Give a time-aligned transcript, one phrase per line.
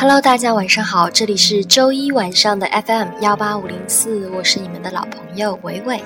[0.00, 6.00] Hello，大家晚上好，这里是周一晚上的 FM 幺八五零四，我是你们的老朋友维维。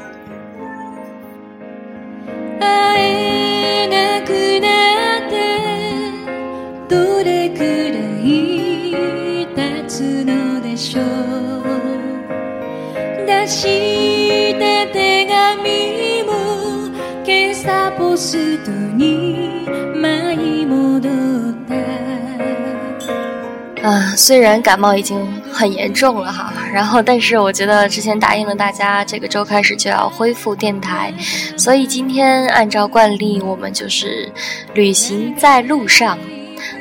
[23.83, 25.19] 啊，虽然感冒已经
[25.53, 31.13] 很严重了哈，然后但是我觉得之前答应了大家，这个周开始就要恢复电台，
[31.57, 34.31] 所以今天按照惯例，我们就是
[34.73, 36.17] 旅行在路上。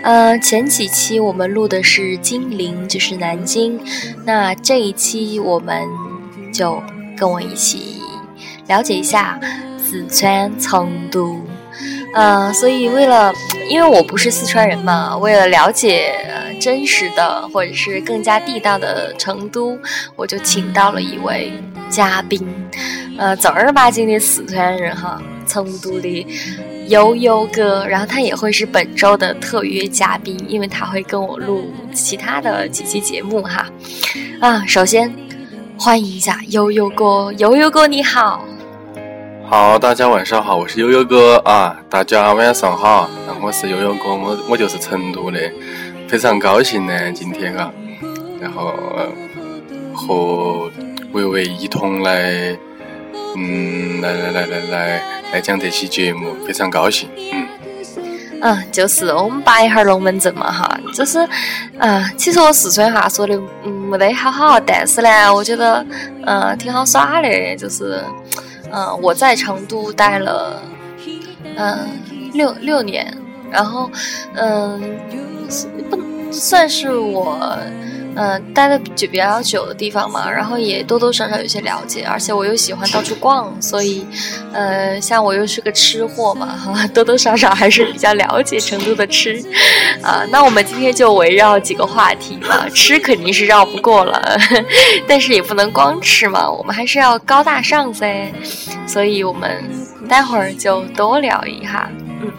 [0.04, 3.80] 呃，前几期我们录的是金陵，就是南京，
[4.24, 5.84] 那这一期我们
[6.54, 6.82] 就
[7.18, 8.00] 跟我一起
[8.68, 9.40] 了解一下
[9.80, 11.36] 四川成都。
[12.14, 13.34] 呃，所以为了，
[13.70, 16.14] 因为我不是四川人嘛，为了了解
[16.60, 19.78] 真实的或者是更加地道的成都，
[20.16, 21.54] 我就请到了一位
[21.90, 22.46] 嘉宾，
[23.18, 26.28] 呃，正儿八经的四川人哈，成都的
[26.88, 33.66] 悠悠哥，然后他也会是本周的特约嘉宾，因为他会跟我录其他的几期节目哈。
[34.42, 35.14] 啊，首先
[35.80, 38.46] 欢迎一下悠悠哥，悠悠哥你好。
[39.52, 41.76] 好，大家晚上好，我是悠悠哥啊！
[41.90, 43.10] 大家晚上好，
[43.42, 45.38] 我是悠悠哥，我我就是成都的，
[46.08, 47.70] 非常高兴呢，今天啊，
[48.40, 48.74] 然后
[49.94, 50.72] 和
[51.12, 52.58] 维维一同来，
[53.36, 57.46] 嗯，来来来来来来讲这期节目，非常高兴，嗯。
[58.44, 61.28] 嗯，就是我们摆一下龙门阵嘛哈，就是，
[61.78, 65.86] 嗯，其实我四川话说的嗯没得好好，但是呢，我觉得
[66.26, 68.02] 嗯挺好耍的，就是。
[68.72, 70.62] 嗯，我在成都待了
[71.58, 72.00] 嗯
[72.34, 73.16] 六六年，
[73.50, 73.90] 然后
[74.36, 74.82] 嗯
[75.90, 77.58] 不算是我。
[78.16, 84.06] 嗯，待的就比较久的地方嘛，然后也多多少少有些了解，而且我又喜欢到处逛，所以，
[84.52, 89.42] 呃，像我又是个吃货嘛，哈，多多少少还是比较了解成都的吃，
[90.04, 94.38] 啊，那我们今天就围绕几个话题嘛，吃肯定是绕不过了，
[95.08, 98.30] 但是也不能光吃嘛，我们还是要高大上噻，
[98.86, 99.64] 所以我们
[100.10, 101.90] 待会儿就多聊一下，
[102.22, 102.32] 嗯。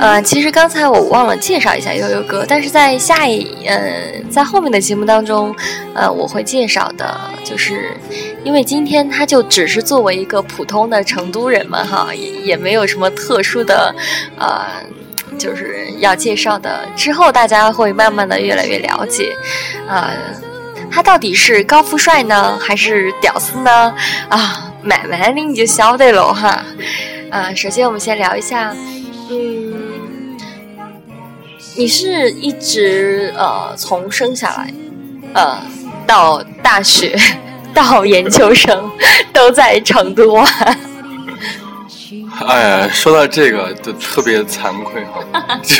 [0.00, 5.54] 呃，其实刚才我忘了介绍一下悠悠哥，但是在下一呃，在后面的节目当中，
[5.94, 7.96] 呃，我会介绍的，就是
[8.44, 13.94] 因为今天他就只是作为一个普通的成都人嘛，哈，也也没有什么特殊的，
[14.38, 14.66] 呃，
[15.38, 16.86] 就是要介绍的。
[16.94, 19.32] 之后大家会慢慢的越来越了解，
[19.88, 20.12] 啊，
[20.94, 23.92] 他到底是高富帅呢，还是屌丝呢？
[24.28, 26.64] 啊，慢慢的你就晓得了哈。
[27.30, 28.72] 啊，首先我们先聊一下，
[29.28, 29.74] 嗯。
[31.76, 34.72] 你是一直呃从生下来，
[35.32, 35.58] 呃
[36.06, 37.18] 到大学
[37.74, 38.88] 到研究生
[39.34, 40.48] 都在成都啊。
[42.46, 45.74] 哎呀，说到这个就特别惭愧哈，就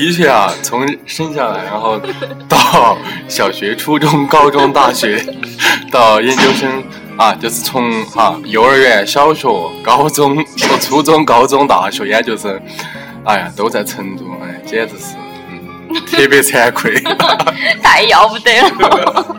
[0.00, 2.00] 的确啊，从生下来，然后
[2.48, 2.96] 到
[3.28, 5.22] 小学、初中、高中、大学，
[5.92, 6.82] 到研究生
[7.18, 9.46] 啊，就是从哈幼儿园、小学、
[9.84, 10.42] 高中、
[10.80, 12.58] 初中、高中、大学、研究生。
[13.26, 15.04] 哎呀，都在成都，哎，简直是，
[15.50, 16.98] 嗯，特别惭愧，
[17.84, 19.36] 太要不得了。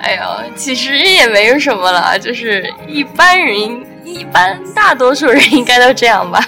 [0.00, 6.46] 哎呦，其实也没有什么了，就是一般人，一般大多数人应该都这样吧。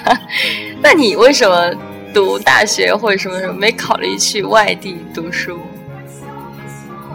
[0.83, 1.73] 那你为什么
[2.13, 5.59] 读大学或者什么什么没考虑去外地读书？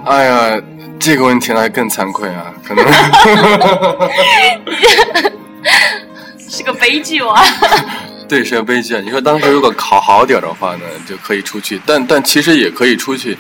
[0.05, 0.61] 哎呀，
[0.99, 2.85] 这个问题那更惭愧啊，可能
[6.37, 7.41] 是个悲剧哇。
[8.27, 9.01] 对，是个悲剧啊。
[9.03, 13.37] 你说当时如果考好点的话呢，就可以出去，但但其实也可以出去，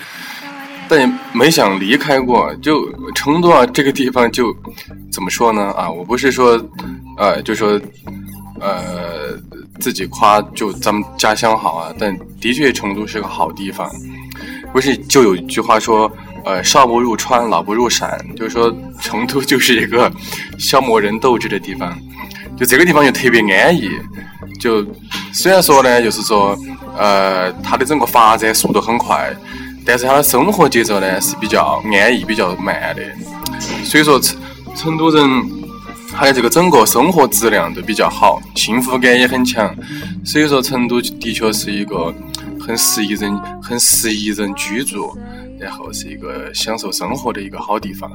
[0.87, 2.53] 但也没想离开过。
[2.61, 4.55] 就成都啊，这个地方就
[5.11, 5.71] 怎么说呢？
[5.75, 6.59] 啊，我不是说，
[7.17, 7.79] 呃，就说，
[8.59, 9.37] 呃，
[9.79, 13.89] 自己夸就咱们家乡好啊，但的确成都是个好地方。
[14.71, 16.11] 不是就有一句话说，
[16.45, 20.11] 呃，少不入川，老不入陕，就是说成都就是一个
[20.57, 21.95] 消磨人斗志的地方。
[22.57, 23.89] 就这个地方就特别安逸。
[24.59, 24.85] 就
[25.31, 26.57] 虽然说呢，就是说，
[26.97, 29.31] 呃，它的整个发展速度很快，
[29.85, 33.01] 但是它的生活节奏呢是比较安逸、比较慢的。
[33.83, 34.37] 所以说，成
[34.75, 35.23] 成都人
[36.13, 39.75] 他的这个整个生活质量都比较好，幸福感也很强。
[40.23, 42.13] 所以说，成都的确是一个
[42.59, 45.17] 很适宜人，很适宜人居住，
[45.59, 48.09] 然后是一个享受生活的一个好地方。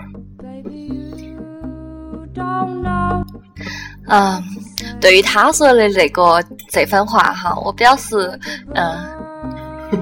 [4.07, 4.43] 嗯，
[5.01, 8.39] 对于他说的那个这番话哈，我表示
[8.75, 8.97] 嗯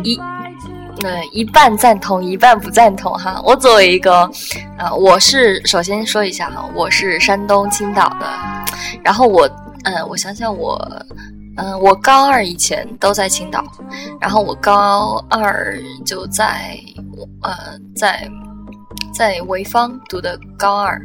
[0.04, 0.16] 一
[0.98, 3.40] 那一半赞同，一半不赞同哈。
[3.44, 4.30] 我作为一个
[4.78, 8.26] 呃，我是首先说一下哈，我是山东青岛的，
[9.02, 9.48] 然后我
[9.84, 10.80] 嗯，我想想我
[11.56, 13.64] 嗯，我高二以前都在青岛，
[14.20, 16.78] 然后我高二就在
[17.42, 17.52] 呃
[17.94, 18.28] 在。
[19.12, 21.00] 在潍坊读的高二，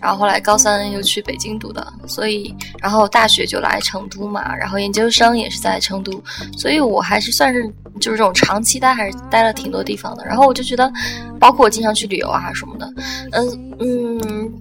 [0.00, 6.22] 然后后来高三又去北京读的，所以然后大学就来成都嘛，然后研究生也是在成都，
[6.56, 7.62] 所以我还是算是
[8.00, 10.24] 就是这种长期待，还是待了挺多地方的。
[10.24, 10.90] 然后我就觉得，
[11.38, 12.92] 包括我经常去旅游啊什么的，
[13.32, 14.52] 嗯嗯，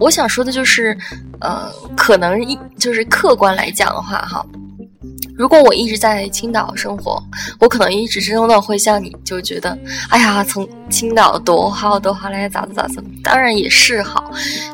[0.00, 0.96] 我想说的就是，
[1.40, 4.44] 呃，可能一就是客观来讲的话，哈。
[5.36, 7.22] 如果我一直在青岛生活，
[7.60, 9.78] 我可能一直真的会像你就觉得，
[10.10, 13.02] 哎呀，从青岛多好多好嘞，咋子咋子。
[13.22, 14.30] 当然也是好，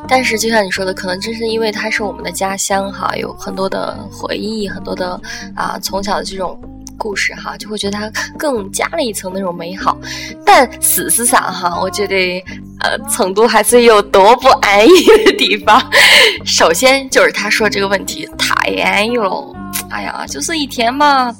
[0.09, 5.21] 但是就像你说的，可能正是因为它是我们的家乡哈，有很多的回忆，很多的
[5.55, 6.59] 啊从小的这种
[6.97, 9.99] 故事哈，就会觉得它更加了一层那种美好。
[10.47, 12.43] 但事实上哈，我觉得
[12.81, 14.91] 呃，成都还是有多不安逸
[15.26, 15.82] 的地方。
[16.47, 19.55] 首先就是他说这个问题太安逸了。
[19.91, 21.35] 哎呀，就是一天嘛。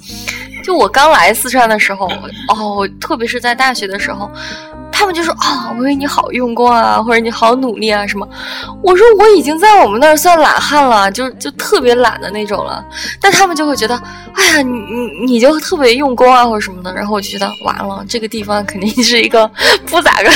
[0.63, 2.11] 就我刚来四川的时候，
[2.49, 4.31] 哦，特别是在大学的时候，
[4.91, 8.27] 他们就说啊，我为你好用功啊，或者你好努力啊什么。
[8.83, 12.83] 我说我已经在我们那儿算懒汉了，就就特别懒的那种了。
[13.21, 13.95] 但他们就会觉得，
[14.33, 16.95] 哎呀，你你你就特别用功啊，或者什么的。
[16.95, 19.47] 然后我就觉得完了，这个地方肯定是一个
[19.85, 20.31] 不咋个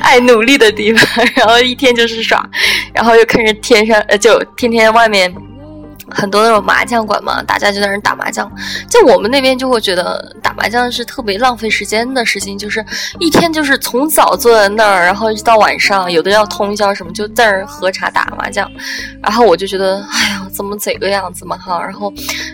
[0.00, 1.24] 爱努力的地方。
[1.36, 2.44] 然后一天就是耍，
[2.92, 5.32] 然后又看着天上，呃，就天天外面。
[6.10, 8.50] 很多那种麻将馆嘛，大家就在那打麻将。
[8.88, 12.84] 就我们那边就会觉得打麻将是特别浪费时间的事情，就是
[13.18, 18.70] 一天就是从早坐在那儿，然后一直到晚上，有的要通宵什么，就在那儿喝茶打麻将。
[19.22, 21.82] 然后我就觉得，哎呀，怎么这个样子嘛哈？
[21.82, 22.12] 然后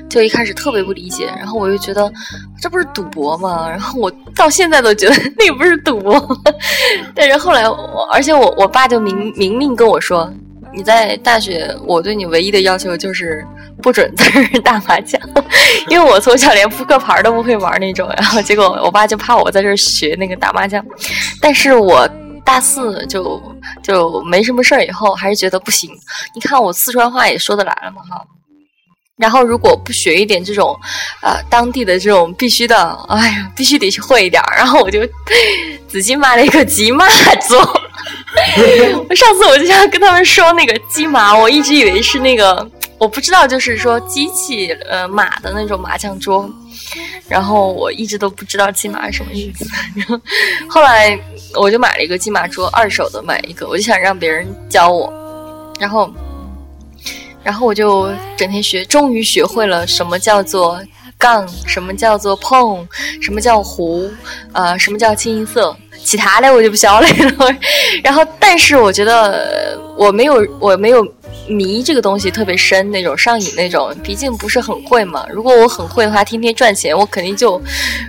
[0.08, 2.12] 就一开始特别不理解，然后我又觉得
[2.60, 3.68] 这不是赌博吗？
[3.68, 6.38] 然后我到现在都觉得那不是赌博。
[7.14, 10.32] 但是后来我，而且我我爸就明明令跟我说。
[10.76, 13.46] 你在大学，我对你唯一的要求就是
[13.82, 15.20] 不准在这打麻将，
[15.88, 18.08] 因为我从小连扑克牌都不会玩那种。
[18.16, 20.84] 然后结果我爸就怕我在这学那个打麻将，
[21.40, 22.08] 但是我
[22.44, 23.40] 大四就
[23.82, 25.88] 就没什么事儿，以后还是觉得不行。
[26.34, 28.20] 你看我四川话也说得来了嘛哈。
[29.16, 30.76] 然后如果不学一点这种，
[31.22, 32.76] 呃，当地的这种必须的，
[33.08, 34.42] 哎呀，必须得去会一点。
[34.56, 34.98] 然后我就
[35.86, 37.06] 自己买了一个机麻
[37.48, 37.80] 桌。
[39.08, 46.48] 我 上次我就想跟他们说那个鸡麻，我一直以为是那个，我不知道就是说机器呃马的那种麻将桌。
[47.26, 49.66] 然后我一直都不知道鸡麻是什么意思。
[49.96, 50.20] 然 后
[50.68, 51.18] 后来
[51.54, 55.74] 我就买了一个鸡麻桌，二手的买一个，我就想让别人教我。
[55.80, 56.12] 然后。
[57.42, 60.82] 然后我就整天学，终于学会了什么叫做
[61.24, 62.86] 杠，什么叫做碰，
[63.18, 64.10] 什么叫胡，
[64.52, 65.74] 呃，什么叫清一色，
[66.04, 67.56] 其他的我就不晓得了。
[68.04, 71.02] 然后，但是我觉得我没有，我没有
[71.48, 75.24] 迷这个东西特别深那种上瘾那种，毕竟不是很会嘛。
[75.30, 77.58] 如果我很会的话，天天赚钱，我肯定就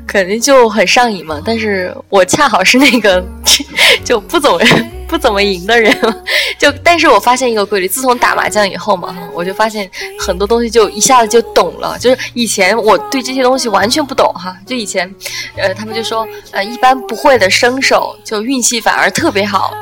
[0.05, 1.41] 肯定就很上瘾嘛。
[1.45, 3.23] 但是我恰好是那个
[4.03, 4.59] 就不怎么。
[5.07, 5.95] 不怎么赢的人，
[6.57, 11.97] 就但是我发现一个规律，自从打麻将以后嘛，我就发现很多东西就一下子就懂了。
[11.99, 15.13] 就是以前我对这些东西完全不懂哈，就以前，
[15.55, 19.73] 呃，他们就说，呃，一般不会的生手就运气反而特别好。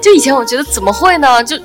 [0.00, 1.42] 就以前我觉得怎么会呢？
[1.42, 1.56] 就。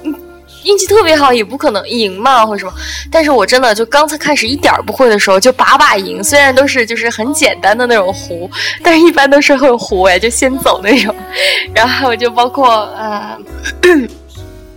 [0.64, 2.74] 运气特别好，也不可能赢嘛，或者什么。
[3.12, 6.24] 但是我真的就刚才开始一点儿不会的时候，就把把赢。
[6.24, 8.50] 虽然都是就是很简单的那种胡，
[8.84, 11.14] 但是一般都是会胡哎，就先走那种。
[11.74, 13.38] 然后就包括呃。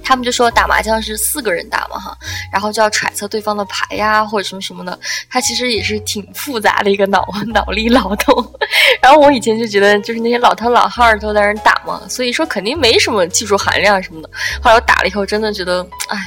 [0.05, 2.17] 他们就说打麻将是四个人打嘛哈，
[2.53, 4.99] 然后就要揣测对方的牌呀或者什么什么的，
[5.31, 8.53] 它其实也是挺复杂的一个脑 脑力劳动。
[9.03, 14.31] 然后我以前就觉得就是那些老头老汉儿都在那打嘛，所以说肯定没什么技术含量什么的。
[14.63, 16.19] 后来我打了以后，真的觉得哎，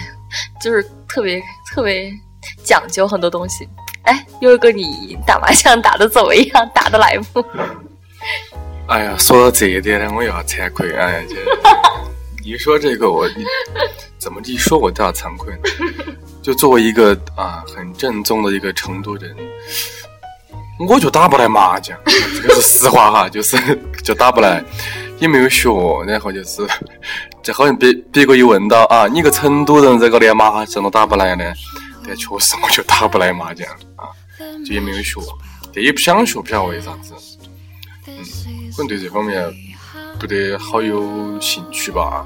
[0.62, 1.42] 就是特别
[1.74, 2.12] 特别
[2.64, 3.68] 讲究很多东西。
[4.04, 6.70] 哎，优哥，你打麻将打的怎么样？
[6.74, 7.46] 打得来不？
[8.88, 11.24] 哎呀，说到这一点呢，我又要惭愧哎。
[12.48, 13.44] 一说这个，我你
[14.18, 15.54] 怎么一说我都要惭愧。
[16.42, 19.36] 就作为一个啊很正宗的一个成都人，
[20.88, 23.58] 我就打不来麻将，这个是实话哈，就是
[24.02, 24.64] 就打不来，
[25.20, 25.70] 也没有学。
[26.06, 26.66] 然后就是，
[27.44, 31.44] 这好像别别个一问到啊，你个成都人这个连麻将都打不来呢？
[32.08, 34.08] 但确实我就打不来麻将啊，
[34.66, 35.20] 就也没有学。
[35.76, 37.14] 但也不想学，不晓得为啥子。
[38.08, 38.16] 嗯，
[38.72, 39.54] 可能对这方面
[40.18, 42.26] 不得好有兴趣吧。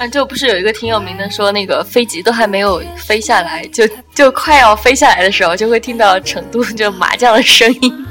[0.00, 8.06] 嗯，就不是有一个挺有名的，说那个飞机都还没有飞下来，就就快要飞下来的时候，就会听到成都就麻将的声音。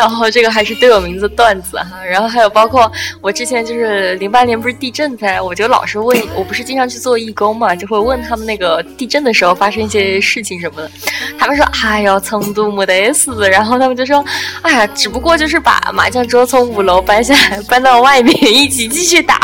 [0.00, 2.90] 然后这个还是对我名字段子哈，然后还有包括
[3.20, 10.90] 我之前就是零八年不是地震在，我就老是问，我不是经常去做义工嘛，就会问他们那个地震的时候发生一些事情什么的，
[11.38, 14.24] 他们说哎呦成都没得事，然后他们就说
[14.62, 19.38] 哎呀，只不过就是把麻将桌从五楼搬下来搬到外面一起继续打，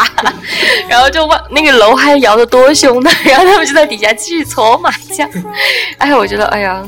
[0.88, 5.28] 然后就外那个楼还摇得多凶的，然后他们就在底下继续搓麻将，
[5.98, 6.82] 哎，我觉得哎呀。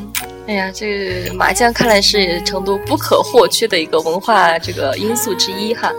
[0.49, 5.93] 哎呀，这个麻将看来是成都不可或缺的一个文化这个因素之一哈。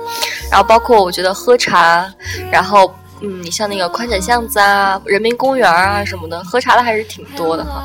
[0.50, 2.12] 然后包括我觉得喝茶，
[2.52, 2.92] 然后
[3.22, 7.84] 嗯，你像那个宽窄巷子啊、人民公园啊什么的，喝茶的还是挺多的哈。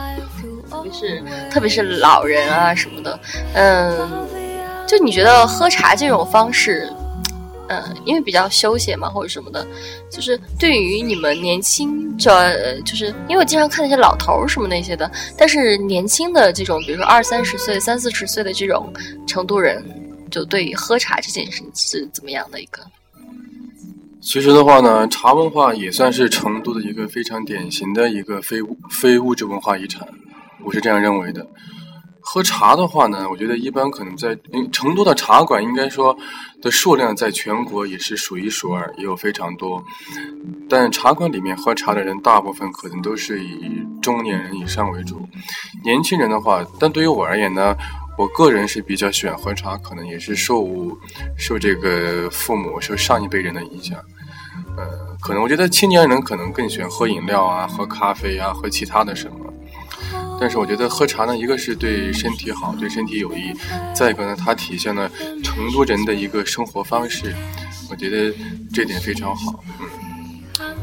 [0.70, 3.20] 特别是特别是老人啊什么的，
[3.52, 4.26] 嗯，
[4.86, 6.90] 就你觉得喝茶这种方式？
[7.68, 9.66] 嗯，因为比较休闲嘛，或者什么的，
[10.10, 18.92] 就是对于你们年轻，这就是因为我经常看那些老头儿什么那些的，但是年轻的这种，比如说二三十岁、三四十岁的这种
[19.26, 19.82] 成都人，
[20.30, 22.82] 就对于喝茶这件事是怎么样的一个？
[24.20, 28.58] 其实的话呢，茶文化也算是成都的一个非常典型的一个非
[28.90, 30.06] 非物质文化遗产，
[30.64, 31.46] 我是这样认为的。
[32.24, 34.36] 喝茶的话呢，我觉得一般可能在
[34.72, 36.16] 成都的茶馆，应该说
[36.62, 39.82] 的数量在全国也是数一数二，也有非常多。
[40.68, 45.28] 但茶馆里面喝茶的人，大部分可能都是以中年人以上为主。
[45.84, 47.76] 年轻人的话，但对于我而言呢，
[48.16, 50.66] 我个人是比较喜欢喝茶，可能也是受
[51.36, 53.98] 受这个父母、受上一辈人的影响。
[54.76, 54.84] 呃，
[55.20, 59.43] 可能我觉得青年人可能更喜欢喝饮料啊，喝咖啡啊，喝其他的什么。
[60.40, 63.52] 但是我觉得喝茶呢，一个是对身体好，对身体有益；
[63.94, 65.10] 再一个呢，它体现了
[65.42, 67.34] 成都人的一个生活方式，
[67.90, 68.34] 我觉得
[68.72, 69.64] 这点非常好。
[70.60, 70.76] 嗯，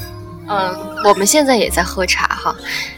[0.48, 2.56] 嗯，我们现在也在喝茶哈，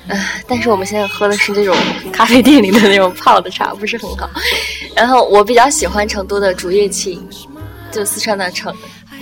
[0.07, 0.17] 嗯，
[0.48, 1.75] 但是我们现在喝的是那种
[2.12, 4.29] 咖啡店里的那种泡的茶，不是很好。
[4.95, 7.27] 然后我比较喜欢成都的竹叶青，
[7.91, 8.74] 就四川的成。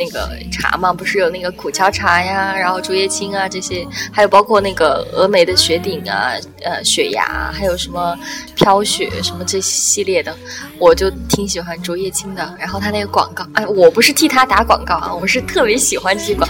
[0.02, 8.18] 那个茶嘛，不是有那个苦荞茶呀，然后竹叶青啊这些，还有包括那个峨眉的雪顶啊，呃雪芽，还有什么
[8.56, 10.36] 飘雪什么这系列的，
[10.80, 12.56] 我就挺喜欢竹叶青的。
[12.60, 16.50] 然后他那个广告，哎，我不是替他打广告啊，我是特别喜欢这些广。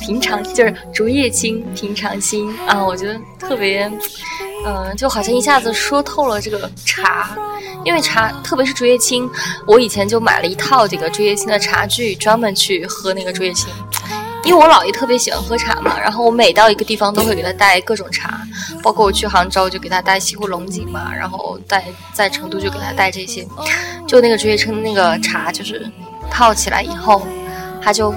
[0.00, 3.90] 平常就是竹叶青，平常心啊，我觉得特别。
[4.62, 7.34] 嗯，就好像一下子说透了这个茶，
[7.84, 9.28] 因为茶，特别是竹叶青，
[9.66, 13.68] 我以前就买了一套这个竹叶青的茶具，专门去喝那个竹叶青。
[14.44, 18.40] 因为我姥爷特别喜欢喝茶嘛，然后我每到一个地方都会给他带各种茶，
[18.82, 21.84] 包括我去杭州就给他带西湖龙井嘛，然后带
[22.14, 23.46] 在成都就给他带这些，
[24.06, 25.86] 就那个竹叶青那个茶，就是
[26.30, 27.26] 泡起来以后，
[27.82, 28.14] 他就。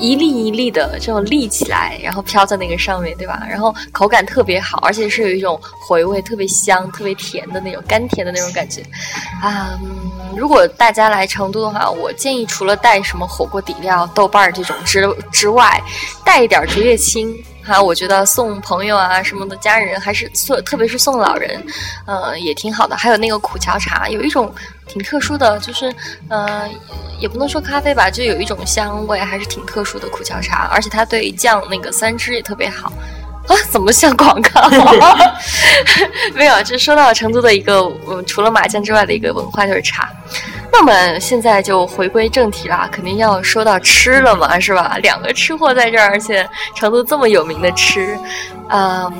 [0.00, 3.46] 一粒一粒的这种立起来，然后飘在那个上面对吧？
[3.48, 8.82] 然后口感特别好，而且是有一种回味，特别香、特别甜的那种甘甜的那种感觉。
[9.42, 9.78] 啊，
[10.36, 15.82] 如果大家来成都的话，我建议除了带什么火锅底料、豆瓣儿这种之之外，
[16.24, 17.36] 带一点竹叶青。
[17.62, 21.62] 还有，我觉得送朋友啊什么的家人，还是送，特别是送老人，
[22.06, 22.96] 呃，也挺好的。
[22.96, 24.52] 还有那个苦荞茶，有一种
[24.86, 25.94] 挺特殊的，就是，
[26.28, 26.68] 呃，
[27.18, 30.68] 也不能说咖啡吧，就有一种香味，还是挺特殊的苦荞茶。
[30.72, 32.92] 而且它对降那个三脂也特别好。
[33.48, 34.68] 啊，怎么像广告？
[36.34, 40.08] 没有，这说到成都的一个，嗯，除了麻将之外的一个文化就是茶。
[40.72, 44.96] 那么现在就回归正题啦，肯定要说到吃了嘛，是吧？
[45.02, 48.18] 两个吃货在这儿，而且成都这么有名的吃，
[48.68, 49.12] 嗯，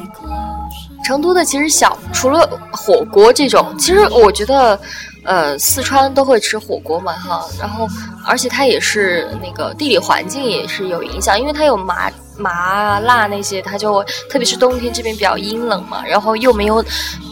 [1.05, 4.79] 成都的其实小，除了火锅这种，其实我觉得，
[5.25, 7.87] 呃，四川都会吃火锅嘛，哈，然后
[8.27, 16.85] 而且它也是那个地理环境也是有影响，因为它有麻麻辣那些，它就特别是冬天这边比较阴冷嘛，然后又没有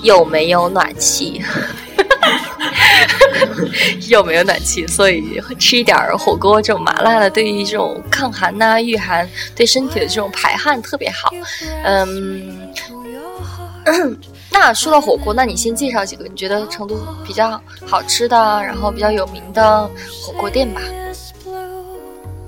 [0.02, 1.42] 又没有暖气。
[4.09, 11.30] 又没有暖气，所以吃一点火锅这种麻辣的，对于这种抗寒呐、御寒，对身体的这种排汗特别好。
[11.85, 12.73] 嗯，
[14.50, 19.88] 那说到火锅，那你先介绍几个你觉得成都比较好吃的，然后比较有名的
[20.23, 20.81] 火锅店吧。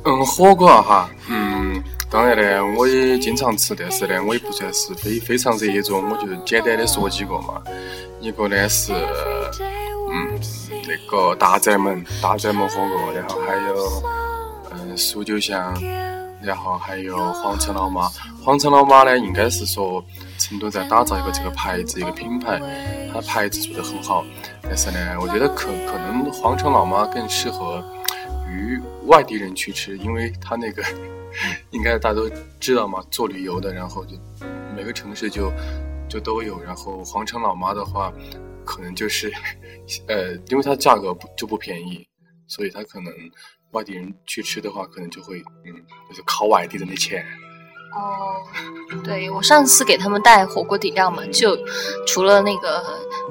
[0.05, 7.63] 嗯，火锅啊哈，嗯，当然呢，我也经常吃，但是呢，我也不算是非非常热衷，我就简单的说几个嘛。
[8.19, 8.93] 一个呢是，
[10.11, 10.41] 嗯，
[10.89, 14.03] 那个大宅门大宅门火锅，然后还有，
[14.73, 15.75] 嗯，苏九香，
[16.43, 18.09] 然后还有皇城老妈。
[18.43, 20.03] 皇城老妈呢，应该是说
[20.51, 22.61] 成都在打造一个这个牌子一个品牌，
[23.13, 24.25] 它牌子做得很好。
[24.63, 27.81] 但是呢，我觉得可可能皇城老妈更适合
[28.49, 30.83] 于外地人去吃，因为它那个
[31.71, 32.29] 应该大家都
[32.59, 34.17] 知道嘛，做旅游的，然后就
[34.75, 35.53] 每个城市就
[36.09, 36.61] 就都有。
[36.61, 38.13] 然后皇城老妈的话，
[38.65, 39.33] 可能就是
[40.09, 42.05] 呃，因为它价格不就不便宜，
[42.49, 43.13] 所以它可能
[43.71, 45.73] 外地人去吃的话，可能就会嗯，
[46.09, 47.25] 就是靠外地人的钱。
[47.93, 48.39] 哦，
[49.03, 51.59] 对我上次给他们带火锅底料嘛，就
[52.07, 52.81] 除了那个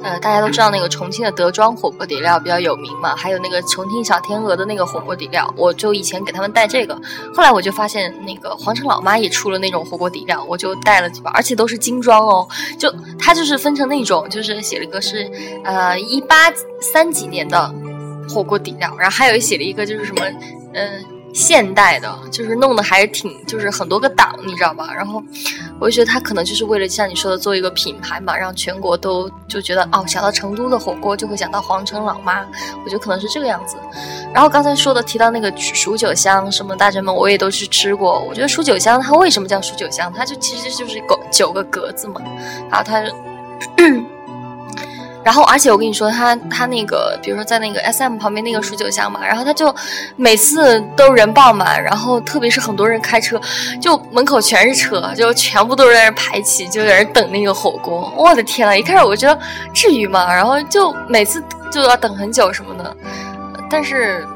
[0.03, 6.93] 呃，大家都知道那个重庆的德庄火锅底料比较有名嘛，还有那个重庆小天鹅的那个火锅底料，我就以前给他们带这个，
[7.33, 12.45] 后来我就发现那个皇城老妈也出了那种火锅底料，我就带了几包，而且都是精装哦，
[12.77, 15.31] 就它就是分成那种，就是写了一个是
[15.63, 16.51] 呃一八
[16.81, 17.73] 三几年的
[18.27, 20.25] 火锅底料，然后还有写了一个就是什么
[20.73, 21.18] 嗯。
[21.33, 24.89] 现代的，就是弄得还是挺，就是很多个档，你知道吧？
[24.93, 25.21] 然后
[25.79, 32.41] 我就觉得他可能就是为了像你说的做一个品牌嘛，让全国都就觉得哦，想到成都的火锅就会想到皇城老妈，
[32.83, 33.77] 我觉得可能是这个样子。
[34.33, 38.19] 然后刚才说的提到那个蜀九香什么大宅门，我也都去吃过。
[38.19, 40.11] 我觉得蜀九香它为什么叫蜀九香？
[40.11, 42.21] 它就其实就是九九个格子嘛，
[42.69, 43.03] 然后它。
[45.29, 49.71] 然后，而且我跟你说，他他那个，比如说在那个 S M 旁边那个数九香嘛，然后他就
[50.15, 53.39] 每次都人爆满，然后特别是很多人开车，
[53.79, 58.11] 就门口全是车，就全部都在那排起，就在那等那个火锅。
[58.17, 59.39] 我的天呐，一开始我觉得
[59.71, 60.33] 至于吗？
[60.33, 62.97] 然后就每次就要等很久什么的，
[63.69, 64.27] 但是。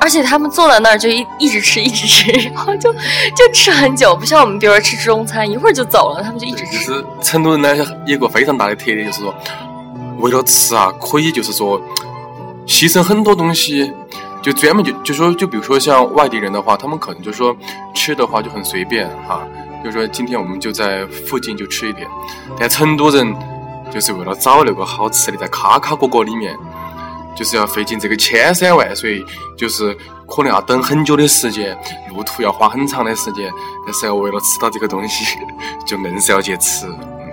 [0.00, 2.92] 而且他们坐在那儿就一一直吃一直吃，然后就
[3.34, 7.04] 就吃很久，不像我们比如说吃中餐，一会儿就走了，他们就一直吃。
[7.20, 9.34] 成都人呢，一个非常大的特点就是说，
[10.18, 11.80] 为了吃啊，可以就是说
[12.66, 13.92] 牺牲很多东西，
[14.42, 17.56] 就专门就就说就比如说像外地人的话，他们可能就说
[17.94, 19.42] 吃的话就很随便哈，
[19.84, 22.06] 就说今天我们就在附近就吃一点，
[22.58, 23.34] 但成都人
[23.90, 26.56] 就是为了找那个好吃的，在卡卡角角里面。
[27.36, 29.24] 就是要费尽这个千山万水，
[29.56, 29.96] 就是
[30.26, 31.78] 可能要等很久的时间，
[32.12, 33.48] 路途要花很长的时间，
[33.86, 35.38] 但是要为了吃到这个东西，
[35.86, 36.86] 就硬是要去吃，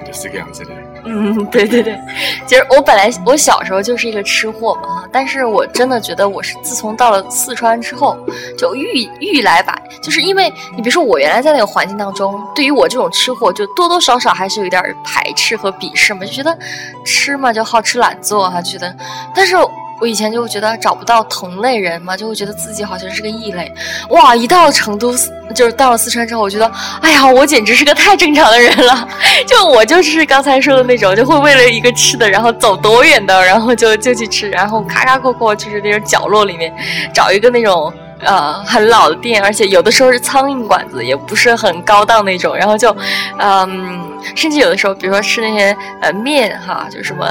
[0.05, 0.94] 就是这个样子的。
[1.05, 1.99] 嗯， 对对对，
[2.47, 8.17] 其实我本来我小时候就是一个吃货嘛，但是我真的觉得我是自从到了四川之后，
[8.57, 16.57] 就愈愈来吧，就是因为你比如说我原来在那个环境当中，对于我这种吃货，就多多少少还是有一点排斥和鄙视嘛，就觉得
[17.05, 18.95] 吃嘛就好吃懒做哈，觉得，
[19.35, 19.55] 但是。
[20.01, 23.71] 我以前就会觉得找不到同类人嘛，就会觉得自己好像是个异类。
[24.09, 25.15] 哇，一到成都，
[25.53, 26.69] 就是到了四川之后，我觉得，
[27.01, 29.07] 哎呀，我简直是个太正常的人了。
[29.47, 36.73] 就我就是刚才说的那种，就会为了一个吃的，然后走多远的，然后就就去吃，然后咔咔过过，就是那种角落里面
[37.13, 37.93] 找一个那种。
[38.19, 42.55] 呃，很老的店，而且有的时候是苍蝇馆子，也不是很高档那种。
[42.55, 42.95] 然后就，
[43.39, 44.01] 嗯，
[44.35, 47.27] 甚至有的时候，比如说吃那些呃面哈，就什么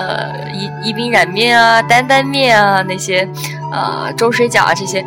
[0.52, 3.28] 宜宜宾燃面啊、担担面啊那些，
[3.72, 5.04] 呃，粥水饺啊这些，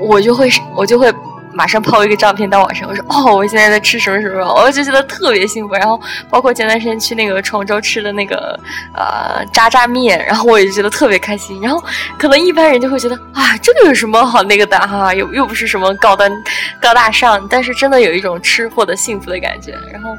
[0.00, 1.12] 我就会我就会。
[1.60, 5.74] 马上抛一个照片到网上，我说哦，我现在在吃什么什么，我就觉得特别幸福。
[5.74, 8.58] 然后包括前段时间去那个崇州吃的那个
[8.94, 11.60] 呃渣渣面，然后我也觉得特别开心。
[11.60, 11.84] 然后
[12.18, 16.32] 可能一般人就会觉得啊，这个有什么好那个的哈，又又不是什么高端
[16.80, 19.72] 高大上，但是真的有一种吃货的幸福的感觉。
[19.92, 20.16] 然后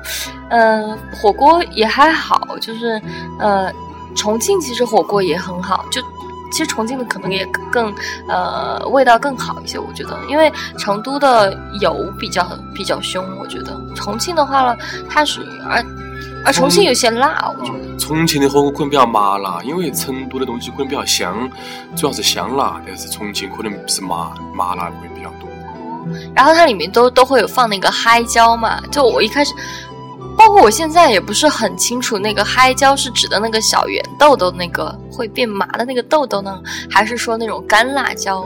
[0.51, 3.01] 嗯，火锅也还好，就是
[3.39, 3.73] 呃，
[4.15, 5.99] 重庆其实火锅也很好，就。
[6.51, 7.93] 其实重庆的可能也更，
[8.27, 14.77] 呃，味道更好一些，我觉得，因为成都的油比较比较凶，我觉得重庆的话呢，
[15.09, 15.83] 它属于而
[16.45, 17.79] 而重庆有些辣，我觉得。
[17.97, 21.49] 重庆的火锅可能比较麻辣，因为成都的东西可能比较香，
[21.95, 25.49] 主要是香辣，但是重庆可能是麻麻辣会比较多。
[26.35, 29.53] 然后它里面都都会有放那个嗨椒嘛，就我一开始。
[30.41, 38.43] 包括我现在也不是很清楚，那个嗨椒是指的那个小圆豆豆那个会变麻的那个豆豆呢，还是说那种干辣椒？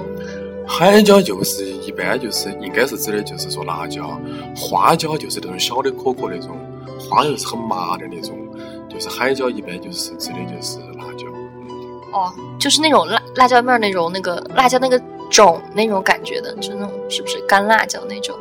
[0.68, 4.20] 海椒就是一般就是应该是指的就是说辣椒，
[4.54, 6.58] 花椒就是那种小的颗颗那种，
[7.00, 8.38] 花椒是很麻的那种，
[8.90, 11.26] 就是海椒一般就是指的就是辣椒。
[12.12, 12.30] 哦，
[12.60, 18.36] 就是那种辣辣椒面那种那个辣椒那个种那种感觉的，就那种是不是干辣椒那种？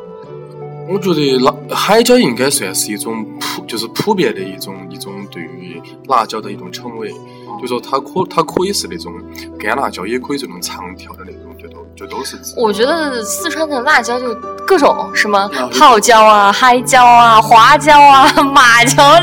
[0.87, 7.11] 我觉得辣海椒应该算是一种普，就是普遍的一种一种对于辣椒的一种称谓，
[7.59, 9.11] 就说它可它可以是那种
[9.57, 12.37] 干辣椒，也可以这种长条的那种，就都就都是。
[12.55, 14.33] 我觉得四川的辣椒就
[14.67, 19.19] 各种什么泡椒啊、海椒啊、花椒啊、麻椒，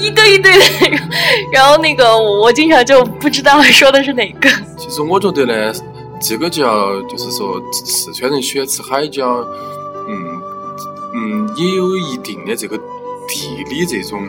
[0.00, 0.64] 一堆一堆的。
[1.52, 4.48] 然后那个我经常就不知道说的是哪个。
[4.76, 5.74] 其实我觉得呢，
[6.20, 9.44] 这个叫就是说四川人喜欢吃海椒，
[10.08, 10.33] 嗯。
[11.56, 12.76] 也有一定的这个
[13.28, 14.28] 地理这种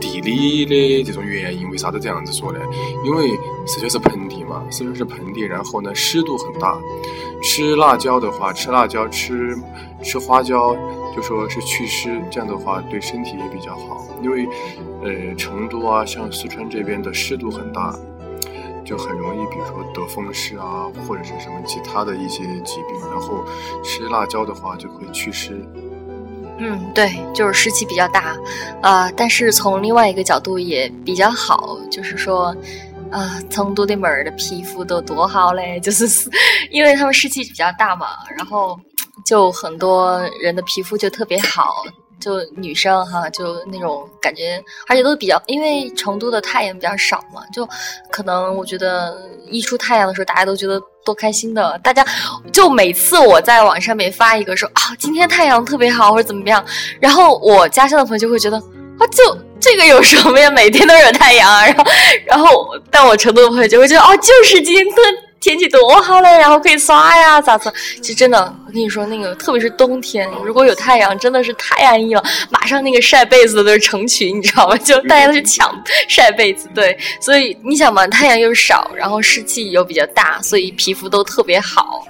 [0.00, 2.58] 地理的这种原因，为啥子这样子说呢？
[3.04, 3.30] 因为
[3.66, 6.78] 四川是盆地嘛，四川是盆地，然后呢湿度很大，
[7.42, 9.56] 吃辣椒的话，吃辣椒吃
[10.02, 10.76] 吃花椒，
[11.14, 14.06] 就说是祛湿，这样的话对身体也比较好。
[14.22, 14.46] 因为
[15.02, 17.94] 呃成都啊，像四川这边的湿度很大。
[18.84, 23.00] 就很容易，比如说得风湿啊，或者是什么其他的一些疾病。
[23.10, 23.42] 然后
[23.82, 25.66] 吃辣椒的话，就会祛湿。
[26.58, 28.36] 嗯，对，就是湿气比较大，
[28.80, 32.54] 啊，但是从另外一个角度也比较好，就是说，
[33.10, 36.06] 啊，成都的妹儿的皮肤都多好嘞，就是
[36.70, 38.78] 因为他们湿气比较大嘛，然后
[39.26, 41.84] 就很多人的皮肤就特别好。
[42.20, 47.68] 就女生哈，就那种感觉，而且都比较，因为成都的太阳比较少嘛，就
[48.10, 51.78] 可能我觉得一出太阳的时候，大家都觉得多开心的。
[51.82, 52.04] 大家
[52.52, 56.64] 就每次我在网上面发一个说啊，今天太阳特别好或者怎么样，
[57.00, 60.50] 然后我家乡的朋友就会觉得啊，就这个有什么呀？
[60.50, 61.66] 每天都有太阳啊。
[61.66, 61.84] 然后，
[62.26, 62.48] 然后
[62.90, 64.96] 但我成都的朋友就会觉得哦，就是今天特。
[65.44, 67.70] 天气多好嘞，然后可以刷呀，咋子？
[68.00, 72.24] 其实真的，我跟你说，那个特别是冬天，如果有太阳，真的是太安逸了。
[72.48, 74.76] 马上那个晒被子的都是成群，你知道吗？
[74.82, 75.70] 就大家都去抢
[76.08, 76.66] 晒被子。
[76.74, 82.06] 对，所以你想嘛，太阳又少，然后湿气又比较大，所以皮肤都特别好。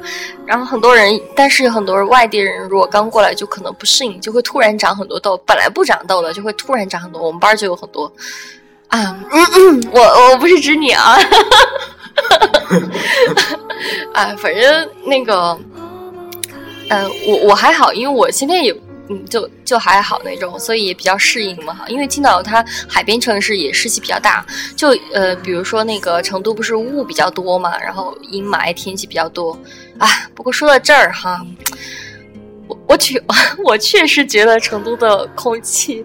[0.47, 5.37] 然后很多人，但是很多外地人如果刚过来，就可能不适应，就会突然长很多痘。
[5.45, 7.21] 本来不长痘的，就会突然长很多。
[7.21, 8.05] 我们班就有很多
[8.87, 11.19] 啊，嗯嗯，我我不是指你啊。
[14.13, 15.59] 啊， 反正那个，
[16.89, 18.75] 呃，我我还好，因为我现在也
[19.09, 21.81] 嗯，就就还好那种，所以也比较适应嘛。
[21.89, 29.53] 因为青岛它海边城市也湿气比较大，就呃，比如说那个成都不是雾比较多嘛，然后阴霾天气比较多
[29.99, 30.09] 啊。
[30.35, 31.39] 不过说到这儿哈，
[32.67, 33.23] 我我确
[33.63, 36.05] 我确实觉得成都的空气。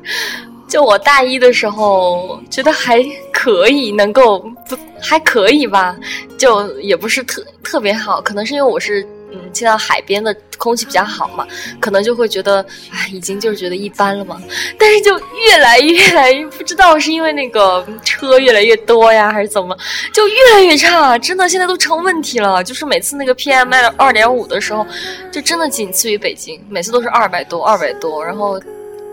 [0.70, 3.04] 就我大一的时候，觉得还
[3.34, 5.98] 可以，能够不还可以吧，
[6.38, 9.02] 就也不是特特别好，可能是因为我是
[9.32, 11.48] 嗯，进到海边的空气比较好嘛，
[11.80, 14.40] 可能就会觉得哎，已经就是觉得一般了嘛。
[14.78, 19.76] 但是就越来越来越不知道是因为那个车越来越多呀，还是怎么，
[20.14, 22.64] 就越来越差，真的现在都成问题了。
[22.64, 24.86] 就是每次那个 PM 二点五的时候，
[25.32, 28.60] 就真的仅次于北京，每次都是二百多，二百多，然后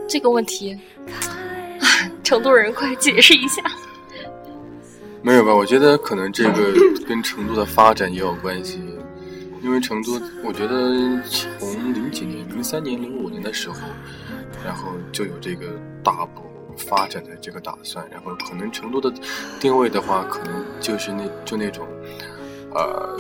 [0.07, 0.77] 这个问题。
[2.27, 3.63] 成都人，快解释一下！
[5.23, 5.55] 没有吧？
[5.55, 6.73] 我觉得可能这个
[7.07, 8.81] 跟成都的发展也有关系，
[9.63, 11.23] 因为成都，我觉得
[11.57, 13.77] 从零几年、零三年、零五年的时候，
[14.65, 15.67] 然后就有这个
[16.03, 16.43] 大步
[16.77, 19.13] 发展的这个打算，然后可能成都的
[19.61, 21.87] 定位的话，可能就是那就那种，
[22.75, 23.17] 呃，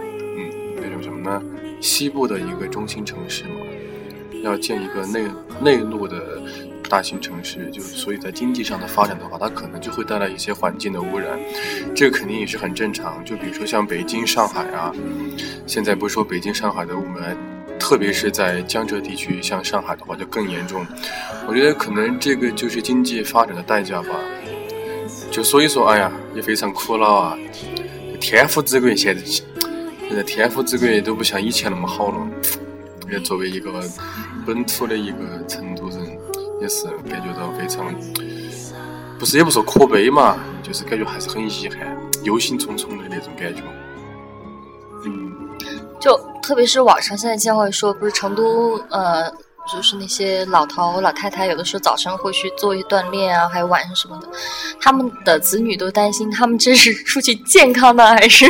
[0.00, 0.50] 嗯，
[0.82, 1.40] 那种什么呢？
[1.80, 3.60] 西部的一个中心城市嘛，
[4.42, 5.28] 要建一个内
[5.62, 6.42] 内陆的。
[6.86, 11.38] 大型城市就所以在经济上的发展的话，它可能就会带来一些环境的污染，
[11.94, 13.24] 这个肯定也是很正常。
[13.24, 14.92] 就比如说像北京、上海啊，
[15.66, 17.36] 现在不说北京、上海的雾霾，
[17.78, 20.86] 特别是在江浙地区，像上海的话就更严重。
[21.46, 24.08] 我觉得可能这个就是经济发展的代价吧。
[25.30, 27.38] 就所以说，哎呀，也非常苦恼啊。
[28.20, 32.26] 天府之国现在现在天府之国都不像以前那么好了。
[33.08, 33.84] 也作为一个
[34.44, 36.05] 本土的一个成都人。
[36.60, 37.94] 也是感觉到非常，
[39.18, 43.62] 不是也不说可悲嘛，就是感觉还是很遗憾、忧心忡忡的那种感觉。
[45.04, 45.32] 嗯，
[46.00, 49.30] 就特别是网上现在经常会说，不是成都呃，
[49.70, 54.28] 就是那些老头老太太，有的时候早晨会去做一些锻炼啊，还有晚上什么的，
[54.80, 58.46] 他们的子女都担心他们这是出去健康呢，还是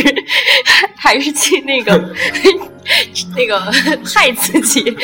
[0.96, 2.14] 还是去那个
[3.36, 3.60] 那个
[4.04, 4.96] 害自己？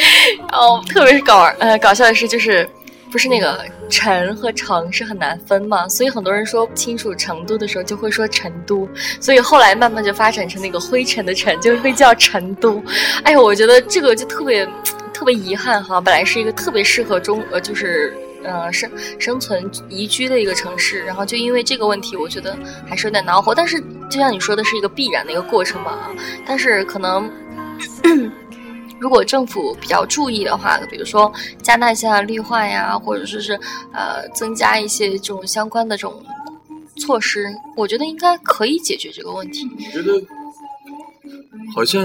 [0.52, 2.68] 然后，特别是搞呃搞笑的是就是。
[3.12, 8.88] 不是那个城和城是很难分嘛，所以很多人说不清楚成都的时候就会说成都，
[9.20, 12.82] 所以后来慢慢就发展成那个灰尘的尘，就会叫成都。
[13.22, 14.66] 哎呀，我觉得这个就特别
[15.12, 22.56] 特别遗憾哈，本来是一个特别适合中呃就是呃生生存宜居的一个城市，然后就因为这个问题，我觉得
[22.88, 23.54] 还是有点恼火。
[23.54, 26.08] 但是就像你说的是一个必然的一个过程嘛，
[26.46, 27.30] 但是可能。
[29.02, 33.58] 如果政府比较注意的话，比如说加大一下绿化呀，或者说是
[33.92, 36.24] 呃增加一些这种相关的这种
[36.94, 39.68] 措施，我觉得应该可以解决这个问题。
[39.76, 40.12] 我觉得
[41.74, 42.02] 好像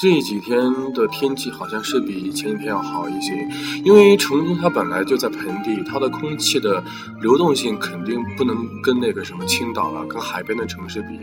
[0.00, 0.58] 这几天
[0.92, 3.32] 的天气好像是比前几天要好一些，
[3.84, 6.82] 因为成都它本来就在盆地，它的空气的
[7.20, 11.18] 流动性肯定不能跟那个什么青岛啊、跟海边的城市比。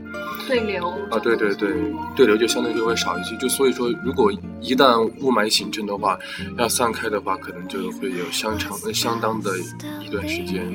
[0.48, 1.74] 对流啊，对对对，
[2.16, 3.36] 对流就相对就会少一些。
[3.38, 6.18] 就所以说，如果一旦雾霾形成的话，
[6.58, 9.52] 要散开的话，可能就会有相长相当的
[10.06, 10.74] 一段时间。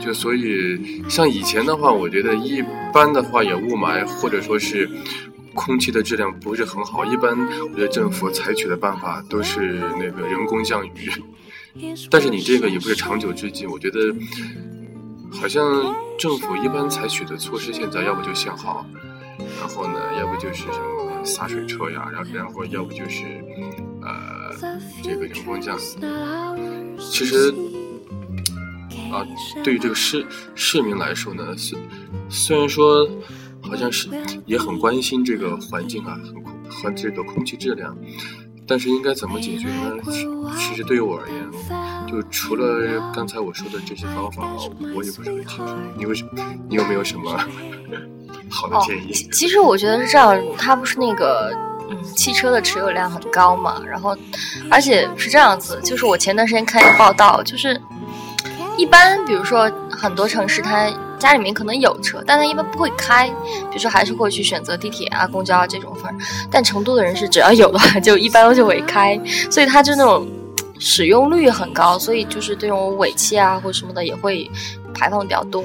[0.00, 4.88] 就所以，像以前的话，我觉得一般的话，有雾霾或者说是。
[5.58, 11.10] 空气的质量不是很好，一般我觉得政府采取的办法都是那个人工降雨，
[12.08, 14.14] 但是你这个也不是长久之计，我觉得
[15.32, 15.60] 好像
[16.16, 18.86] 政府一般采取的措施，现在要不就限号，
[19.60, 23.24] 然后呢，要不就是什么洒水车呀，然后然后要不就是
[24.00, 24.54] 呃
[25.02, 25.80] 这个人工降雨。
[26.98, 27.52] 其实
[29.12, 29.26] 啊，
[29.64, 31.76] 对于这个市市民来说呢，虽
[32.28, 33.08] 虽然说。
[33.68, 34.08] 好像是
[34.46, 37.96] 也很关心这个环境啊，很和这个空气质量，
[38.66, 39.96] 但是应该怎么解决呢？
[40.56, 41.50] 其实对于我而言，
[42.06, 44.48] 就除了刚才我说的这些方法，
[44.94, 45.74] 我也不是很清楚。
[45.96, 46.30] 你为什么？
[46.68, 47.38] 你有没有什么
[48.50, 49.12] 好的建议？
[49.32, 51.50] 其实我觉得是这样，它不是那个
[51.90, 54.16] 嗯，汽车的持有量很高嘛，然后
[54.70, 57.80] 而且是这样子，就是我前段时间看一个报道，就是
[58.76, 60.90] 一般比如说很多城市它。
[61.18, 66.46] 家里面可能有车，但他一般不会开，比如说还是会去选择地铁啊、公交啊这种方式。
[66.50, 70.26] 但成都的人是只要有的话，就一般就会开，所以他就那种
[70.78, 74.48] 使用率很高，所以就是这种尾气啊或什么的也会
[74.94, 75.62] 排放比较多。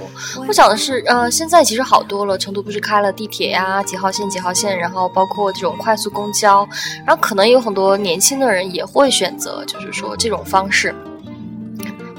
[0.48, 6.68] 我想的是，呃，现在其实好多了，成都不是开了地铁呀，几号线几号线，然后包括这种快速公交，
[7.06, 10.94] 然后可能有很多年轻的人也会选择，就是说这种方式。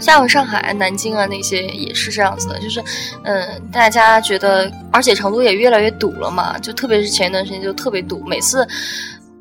[0.01, 2.83] 像上海、南京啊那些也是这样子的，就是，
[3.25, 8.67] 嗯，大家觉得，而且成都也越来越堵了嘛，就特别是前一段时间就特别堵，每次。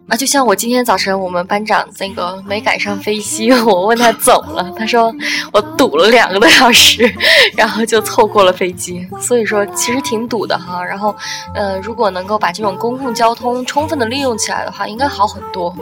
[0.09, 5.15] 啊，就像我今天早晨，我们班长那个没赶上飞机， 我问他怎么了，他说
[5.53, 7.09] 我堵了两个多小时，
[7.55, 9.07] 然后就错过了飞机。
[9.21, 10.83] 所以说其实挺堵的哈。
[10.83, 11.15] 然后，
[11.55, 15.73] 呃，如果能够把这种公共交通充分的利用起来的话，应该好很多。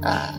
[0.00, 0.32] 呃，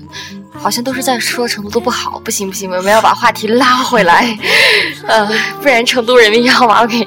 [0.62, 4.38] 好像都是在说成都都不好，不行不行，我们要把话题拉回来，
[5.08, 5.28] 呃，
[5.62, 7.06] 不然成都人民要把我给，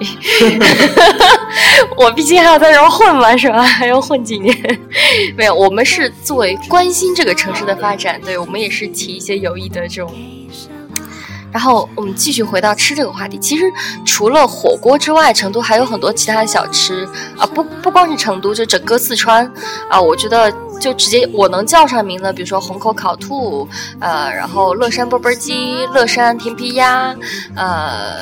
[1.96, 3.62] 我毕竟还要在这儿混嘛，是吧？
[3.62, 4.56] 还要混几年？
[5.36, 6.12] 没有，我们是。
[6.24, 10.12] 作为关心这个城市的发展，对我们也是提一些有益的这种。
[11.52, 13.38] 然后我们继续回到吃这个话题。
[13.38, 13.70] 其实
[14.04, 19.48] 除了火锅之外，成都还有很多其他的小吃啊，不不光是成都，就整个四川
[19.88, 23.68] 啊，我觉得就直接我能叫上名的，比如说虹口烤兔，
[24.00, 27.14] 呃，然后乐山钵钵鸡、乐山甜皮鸭，
[27.54, 28.16] 呃，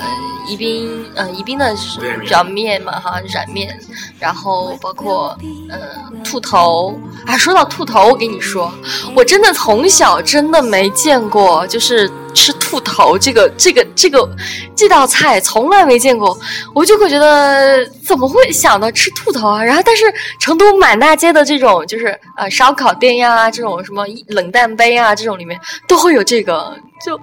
[0.48, 3.78] 宜宾，嗯，宜宾的是比较面嘛哈，软面，
[4.18, 5.36] 然后包括
[5.68, 5.78] 呃
[6.24, 8.72] 兔头啊，说到兔头，我跟你说，
[9.14, 12.10] 我真的从小真的没见过，就是。
[12.34, 14.26] 吃兔头这个这个这个
[14.74, 16.34] 这道菜从来没见过，
[16.74, 19.62] 我就会觉得怎么会想到吃兔头啊？
[19.62, 20.06] 然后但是
[20.40, 26.76] 成都满大街的这种就是呃烧烤店呀，这种什么冷淡杯啊，这种里面都会有这个。
[27.04, 27.18] 就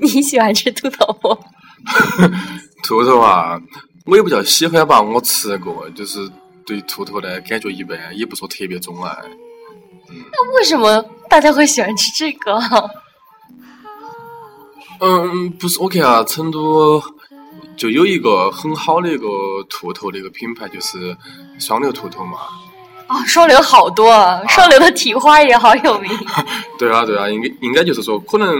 [0.00, 1.38] 你喜欢吃兔头不？
[2.82, 3.60] 兔头啊，
[4.06, 6.18] 我也不叫喜欢吧，我吃过，就是
[6.66, 9.16] 对兔头的感觉一般，也不说特别钟爱。
[10.08, 12.60] 那为什么大家会喜欢吃这个？
[15.00, 17.00] 嗯，不是，我看啊，成都
[17.76, 19.28] 就有一个很好的一个
[19.68, 21.16] 兔头的一个品牌，就是
[21.58, 22.38] 双流兔头嘛。
[23.10, 24.12] 啊，双流好多，
[24.48, 26.10] 双流的蹄花也好有名。
[26.78, 28.56] 对啊，对啊，应该应该就是说，可能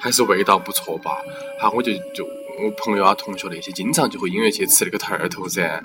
[0.00, 1.12] 还是味道不错吧。
[1.60, 2.24] 好，我就就
[2.58, 5.80] 我朋友啊、同学那些，经常就会因为去吃那个兔儿头噻。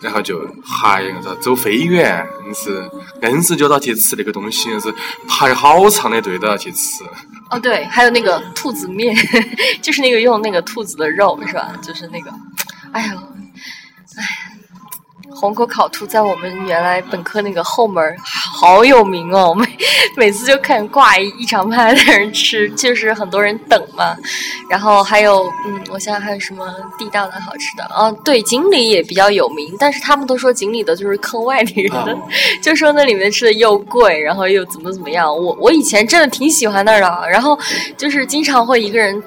[0.00, 2.90] 然后就还啥走飞远，硬是
[3.22, 4.92] 硬是就到去吃那个东西，是
[5.28, 7.04] 排好长的队都要去吃。
[7.50, 9.14] 哦，对，还有那个兔子面，
[9.82, 11.72] 就是那个用那个兔子的肉，是吧？
[11.82, 12.32] 就是那个，
[12.92, 13.22] 哎呀，
[14.16, 14.49] 哎。
[15.40, 19.66] 虹口烤兔在我们原来本科那个后门好有名哦，每
[20.14, 24.14] 每次就看挂一一长排的人吃，就是很多人等嘛。
[24.68, 26.66] 然后还有，嗯，我想想还有什么
[26.98, 28.12] 地道的好吃的啊？
[28.22, 32.16] 对，锦里也比较有名，但是他们都说锦里的就是坑外地人的，
[32.60, 35.34] 就说那里面吃的又贵，然后又怎么怎么样。
[35.34, 37.58] 我我以前真的挺喜欢那儿的，然后
[37.96, 39.22] 就是经常会一个人，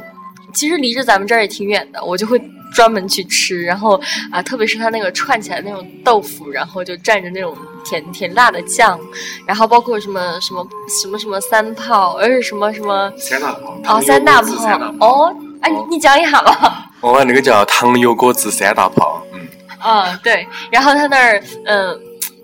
[0.53, 2.39] 其实离着咱们这儿也挺远的，我就会。
[2.73, 7.55] 专门去吃，然后啊，特别是它那个串起来那种豆腐，然后就蘸着那种
[7.85, 8.99] 甜甜辣的酱，
[9.45, 10.67] 然后包括什么什么
[11.01, 16.89] 什么什么三炮，而是什么什么三大炮哦，三大炮哦，哎，你你讲一下吧。
[17.01, 19.47] 哦，那个叫糖油果子三大炮，嗯。
[19.79, 21.99] 啊，对，然后他那儿嗯。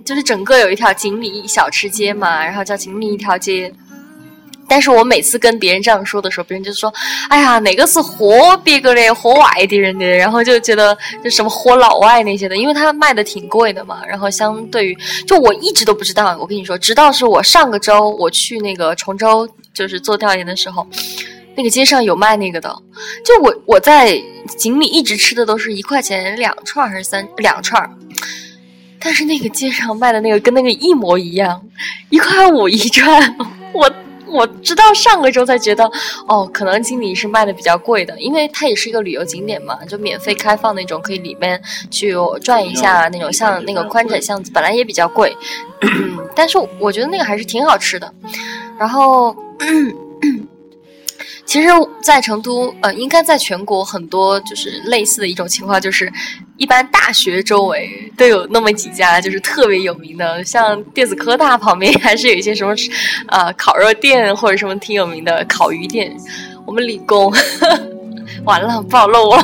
[0.06, 3.72] 就是整个有一条锦里小吃街嘛，然后叫锦里一条街。
[4.70, 6.94] 但是我每次跟别人这样说的时候，别人就说
[7.28, 14.06] ：“哎呀，哪个是活别个的，活外地人的。”然后就觉得就什么活老外那些的，因为他卖的挺贵的嘛。
[14.08, 16.38] 然后相对于，就我一直都不知道。
[16.40, 20.88] 我跟你说，直到是我上个周我去那个崇州，就是做调研的时候，
[21.56, 22.70] 那个街上有卖那个的。
[23.26, 24.22] 就我我在
[24.56, 27.90] 锦里一直吃的都是一块钱两串还是三两串，
[29.00, 31.60] 但是那个街上卖的那个跟那个一模一样，
[32.12, 33.36] 一块五一串，
[33.74, 33.92] 我。
[34.30, 35.90] 我直到上个周才觉得，
[36.28, 42.14] 哦，可能锦里是卖的比较贵的，因为它也是一个旅游景点嘛，就免费开放那种，可以里面去
[42.44, 45.36] 转一下那种，像那个宽窄巷子，本来也比较贵，
[46.36, 48.14] 但是我觉得那个还是挺好吃的，
[48.78, 49.36] 然后。
[51.46, 51.68] 其实，
[52.00, 56.12] 在成都，呃，应该在全国很多就是类似的一种情况，就是
[56.60, 62.76] 一般大学周围都有那么几家，就是特别有名的，像电子科大旁边还是有一些什么，
[63.30, 66.16] 呃，烤肉店或者什么挺有名的烤鱼店。
[66.66, 67.34] 我们理工，
[68.46, 69.44] 完了暴露了。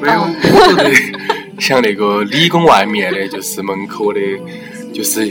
[0.00, 0.28] 没有，
[1.58, 4.20] 像那个理工外面的，就是门口的。
[4.98, 5.28] 就是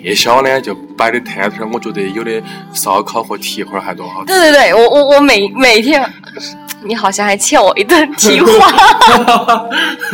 [0.00, 2.40] 夜宵呢，就摆的摊摊，我觉得有的
[2.72, 4.26] 烧烤和蹄花还多好吃。
[4.26, 6.00] 对对对，我我我每每天，
[6.84, 8.48] 你好像还欠我一顿蹄花。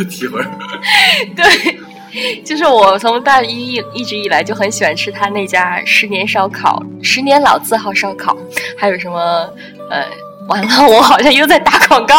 [0.09, 0.41] 蹄花。
[1.37, 8.35] 对，就是我从大一一直以来就很喜欢吃他那家十年烧烤，十年老字号烧烤，
[8.75, 9.47] 还有什么
[9.91, 10.03] 呃，
[10.47, 12.15] 完了，我好像又在打广告。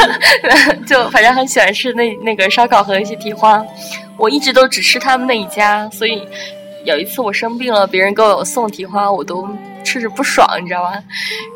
[0.86, 3.64] 就反正很喜欢吃那那个烧烤和一些蹄花。
[4.16, 6.26] 我一直都只吃他们那一家，所以
[6.84, 9.48] 有一次我生病了，别人给我送蹄花，我都
[9.84, 10.92] 吃着不爽，你知道吧？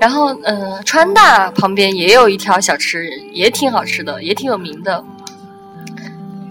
[0.01, 5.05] 然后，嗯，川大旁边也有一条小吃，也挺好吃的，也挺有名的。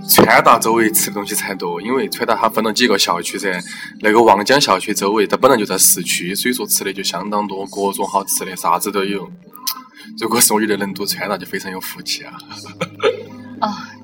[0.08, 3.62] 川大周围吃的东西才多，因为川大它分了几个校区噻。
[4.00, 9.30] 那个望江校区周围，它本来就在市区，所以说吃的就相当多，各种好吃的，啥子都有。
[10.20, 12.34] 如果是我觉得能读川大，就非常有福气啊！
[13.60, 13.90] 啊。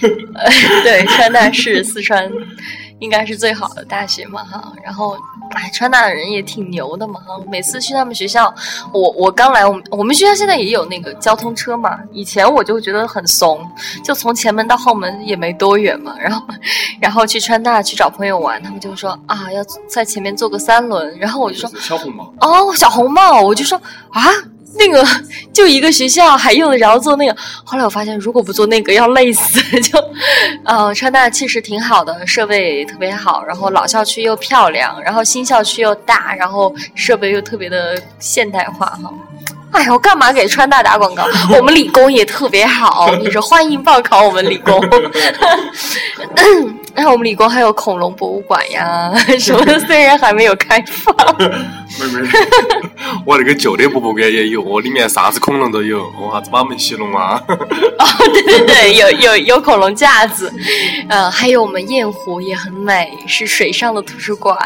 [0.82, 2.28] 对，川大是四川
[2.98, 4.72] 应该是最好的大学嘛哈。
[4.82, 5.16] 然后，
[5.56, 7.18] 哎，川大的人也挺牛的嘛。
[7.50, 8.54] 每次去他们学校，
[8.92, 11.98] 我我刚来，我们我们学校现在也有那个交通车嘛。
[12.12, 13.66] 以前我就觉得很怂，
[14.04, 16.14] 就从前门到后门也没多远嘛。
[16.18, 16.46] 然后，
[17.00, 21.18] 然后去川大去找朋友玩，他们就说啊，要在前面坐个三轮。
[21.18, 24.22] 然后我就说小红帽哦，小红帽，我就说啊。
[24.78, 25.06] 那个
[25.52, 27.36] 就一个学校还用得着做那个？
[27.64, 29.60] 后来我发现，如果不做那个要累死。
[29.80, 29.98] 就，
[30.64, 39.12] 呃，川大其实挺好的，设备特别好，然后老校区又漂亮，然后新校区又大，然后设备又特别的现代化哈。
[39.72, 41.24] 哎呀，我干嘛给川大打广告？
[41.56, 44.80] 我们理工也特别好，你说欢迎报考我们理工。
[46.96, 51.14] 然后我们理工还有恐龙博物馆呀， 什么的，虽然还没有开放。
[51.38, 52.28] 没 没，
[53.26, 57.40] 我那个旧的博物馆也有，我里面啥子恐龙都有，我啥子马门溪龙啊。
[57.48, 60.50] 哦，对对对，有有有恐龙架子，
[61.10, 64.56] 呃，还有我们雁湖也很美，是水上的图书馆，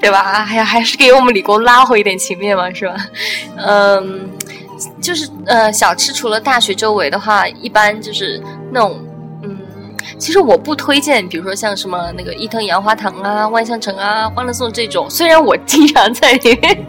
[0.00, 0.44] 对吧？
[0.44, 2.94] 还有还是给我们理工拉回一点情面嘛，是吧？
[3.56, 4.28] 嗯，
[5.00, 8.38] 就是呃，小吃除了大学周围的话，一般就是
[8.70, 9.02] 那种。
[10.18, 15.08] 其实我不推荐，比如说像什么那个伊藤洋华堂啊、万象城啊、欢乐颂这种。
[15.08, 16.86] 虽然我经常在里面，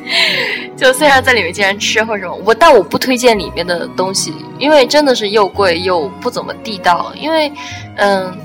[0.76, 7.12] 就虽然在里面经常吃或者什么，我但我不推荐里面的东西，因为真的是又贵又不怎么地道。
[7.16, 7.52] 因为，
[7.96, 8.36] 嗯，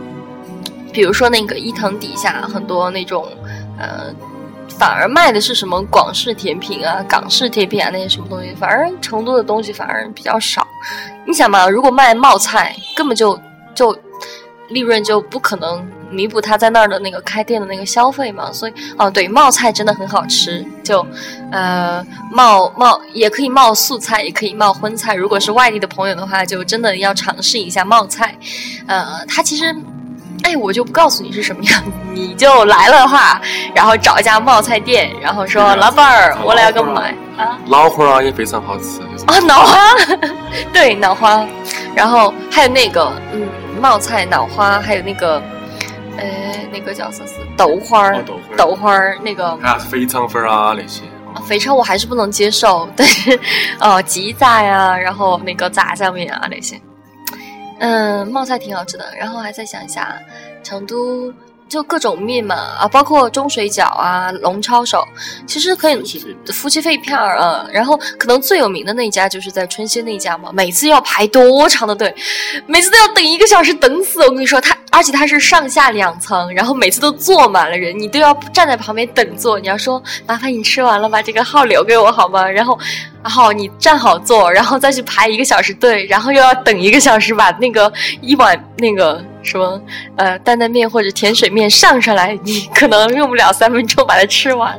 [0.92, 3.26] 比如说那个伊藤底下很多那种，
[3.78, 4.12] 呃。
[4.78, 10.66] 反而卖的是什么广式甜品啊、港式甜品啊那些什么东西，反而成都的东西反而比较少。
[11.26, 13.38] 你想嘛，如果卖冒菜，根本就
[13.74, 13.96] 就
[14.68, 18.52] 利润就不可能弥补他在那儿的那个开店的那个消费嘛。
[18.52, 21.04] 所以，哦，对，冒菜真的很好吃，就
[21.50, 25.14] 呃冒冒也可以冒素菜，也可以冒荤菜。
[25.14, 28.32] 如果是外地的朋友的话，就真的要尝试一下冒菜。
[28.86, 29.74] 呃，它其实。
[30.44, 33.40] 哎，我就不告诉你是什么样子，你就来了的话，
[33.74, 37.58] 然后找一家冒菜店，然后说老板儿，我来要个买啊。
[37.66, 39.78] 脑花啊也非常好吃，啊脑花，
[40.72, 41.46] 对脑花，
[41.94, 43.46] 然后还有那个嗯
[43.80, 45.42] 冒菜脑花，还有那个
[46.16, 46.24] 呃
[46.72, 48.24] 那个叫啥子豆花儿，
[48.56, 51.02] 豆花儿那个还有肥肠粉啊那些。
[51.44, 53.38] 肥肠我还是不能接受，但是
[53.80, 56.80] 哦鸡杂呀，然后那个炸酱面啊那些。
[57.78, 60.18] 嗯，冒菜挺好吃的，然后还在想一下，
[60.62, 61.32] 成都
[61.68, 65.06] 就各种面嘛啊，包括中水饺啊、龙抄手，
[65.46, 66.02] 其实可以
[66.46, 67.66] 夫妻肺片儿啊。
[67.70, 72.14] 然后可能最有名的那家就是在春熙那家嘛，每次要排多长的队，
[72.66, 74.20] 每次都要等一个小时，等死。
[74.22, 79.56] 我跟你说，他而且它是上下两层，然后每次都坐满了人，你都要站在旁边等座。
[79.60, 82.44] 你要说麻烦你吃完了把这个号留给我好吗？
[82.44, 82.76] 然后，
[83.22, 89.24] 然后你站好坐，然后再去排一个小时队，然后又要等一个小时把那个一碗那个。
[89.40, 89.80] 什么
[90.16, 94.78] 呃担担面或者甜水面上上来，你可能用不了三分钟把它吃完。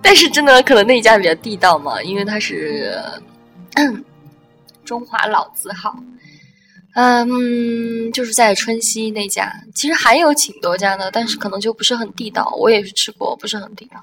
[0.00, 3.02] 但是真的可能那一家比较地道嘛，因为它是
[4.84, 5.96] 中华老字号。
[6.94, 12.52] 嗯，就是在春熙那家，其实还有挺多家的，但是可能就不是很地道。
[12.58, 13.96] 我也是吃过，不是很地道。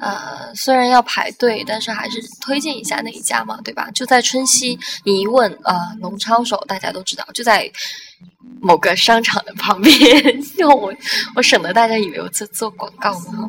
[0.00, 3.90] 呃，虽然要排队，但是还是推荐一下那一家嘛，对吧？
[3.92, 7.70] 就在春熙，你一问啊，龙抄手大家都知道，就在。
[8.62, 10.92] 某个商场的旁边， 我
[11.34, 13.46] 我省得大家以为我在做广告嘛。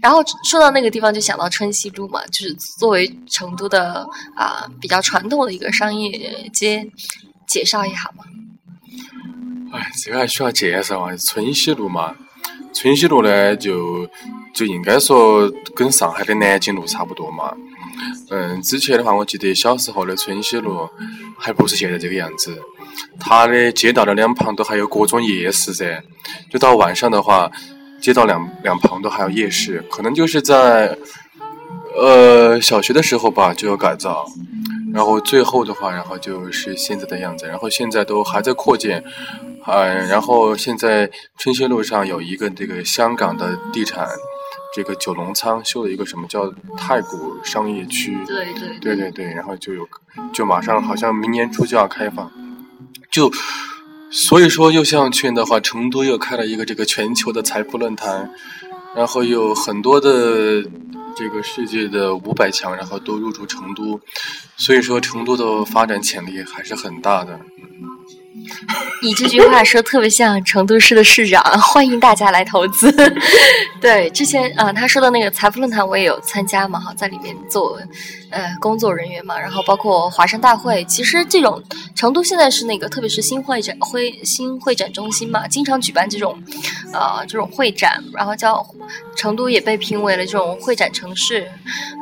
[0.00, 6.88] 然后说到那个地方，就想到春熙路嘛，就是作为成都的啊比较传统的一个商业街，
[7.46, 8.24] 介绍一下嘛。
[9.72, 11.16] 哎，这个还需要介绍啊？
[11.16, 12.14] 春熙路嘛，
[12.72, 14.08] 春熙路呢就
[14.54, 17.52] 就应该说跟上海的南京路差不多嘛。
[18.30, 20.88] 嗯，之前的话，我记得小时候的春熙路
[21.38, 22.56] 还不是现在这个样子。
[23.18, 26.02] 它的街道的两旁都还有各种夜市噻，
[26.50, 27.50] 就到晚上的话，
[28.00, 30.96] 街道两两旁都还有夜市，可能就是在
[31.94, 34.26] 呃小学的时候吧就有改造，
[34.96, 39.04] 然后最后的话，然后就是现在的样子，然后现在都还在扩建，
[39.66, 44.08] 嗯，然后现在春熙路上有一个这个香港的地产，
[44.74, 49.86] 这个九龙仓修了一个什么叫太古商业区，对对对对对，然后就有
[50.32, 52.32] 就马上好像明年初就要开放。
[53.10, 53.30] 就
[54.10, 58.30] 所以说，又像去年的话，成都又开了一个这个全球的财富论坛，
[58.94, 60.64] 然后有很多的
[61.16, 63.98] 这个世界的五百强，然后都入驻成都，
[64.56, 67.40] 所以说成都的发展潜力还是很大的。
[69.02, 72.92] 你这句话说特别像成都市的市长，欢迎大家来投资。
[73.80, 77.78] 对，之前啊，他说的那个财富论坛我也有参加嘛，哈，在里面做
[78.30, 80.84] 呃工作人员嘛，然后包括华山大会。
[80.84, 81.62] 其实这种
[81.94, 86.40] 成都现在是那个，特别是新会展会新会展中心嘛，经常举办这种
[86.92, 88.66] 呃这种会展，然后叫
[89.16, 91.46] 成都也被评为了这种会展城市，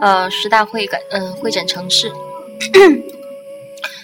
[0.01, 2.11] 呃十大会展嗯会展城市。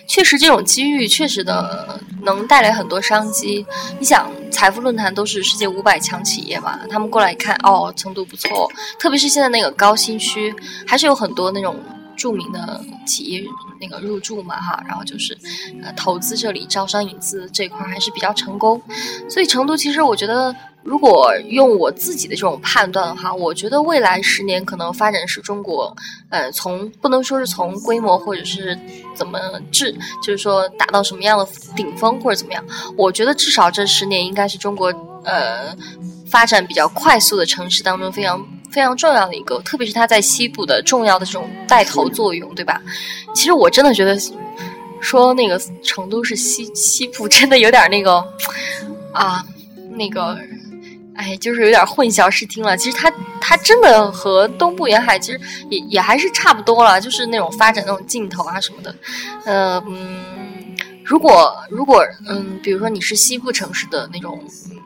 [0.06, 3.64] 确实，这种机遇确实的能带来很多商机。
[3.98, 10.54] 你想，财富论坛都是世界五百强企业嘛，他们过来一看，哦，成都不错，特别是现在那个高新区，
[10.86, 11.76] 还是有很多那种
[12.16, 13.42] 著名的企业
[13.80, 15.36] 那个入驻嘛，哈，然后就是
[15.82, 18.80] 呃投资这里招商引资这块还是比较成功。
[19.28, 20.54] 所以成都其实我觉得。
[20.82, 25.94] 如果用我自己的这种判断的话，我觉得未来十年可能发展是中国，
[26.30, 28.76] 呃，从不能说是从规模或者是
[29.14, 29.38] 怎么
[29.70, 32.64] 质，就是说达到什么样的顶峰或者怎么样，
[32.96, 34.86] 我觉得至少这十年应该是中国
[35.24, 35.76] 呃
[36.26, 42.80] 发展比较快速的城市当中非常非常重要的一个，特别是它在西部的重要的这种带头作用，对吧？
[43.34, 44.18] 其实我真的觉得
[45.00, 48.22] 说那个成都是西西部，真的有点那个
[49.12, 49.44] 啊
[49.90, 50.38] 那个。
[51.16, 52.74] 哎，就是有点混淆视听了。
[52.78, 53.12] 其实它
[53.42, 58.94] 它真的和东部沿海其实也也还是差不多了，就是那种发展那种劲头啊什么的。
[59.44, 64.42] 呃嗯，如果如果嗯，比如说你是西部城市的那种